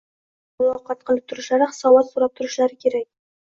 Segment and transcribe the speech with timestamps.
[0.01, 3.09] ular bilan muloqot qilib turishlari, hisobot so‘rab turishlari kerak.